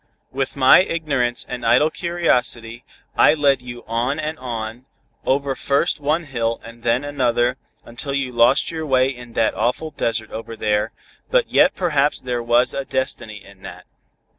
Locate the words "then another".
6.81-7.57